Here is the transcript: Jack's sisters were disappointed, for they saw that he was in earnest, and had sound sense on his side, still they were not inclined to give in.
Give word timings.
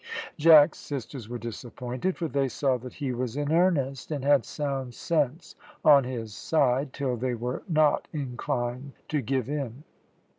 Jack's 0.35 0.79
sisters 0.79 1.29
were 1.29 1.37
disappointed, 1.37 2.17
for 2.17 2.27
they 2.27 2.47
saw 2.47 2.75
that 2.77 2.95
he 2.95 3.11
was 3.11 3.37
in 3.37 3.51
earnest, 3.51 4.09
and 4.09 4.25
had 4.25 4.45
sound 4.45 4.95
sense 4.95 5.53
on 5.85 6.05
his 6.05 6.33
side, 6.33 6.89
still 6.95 7.15
they 7.15 7.35
were 7.35 7.61
not 7.69 8.07
inclined 8.11 8.93
to 9.09 9.21
give 9.21 9.47
in. 9.47 9.83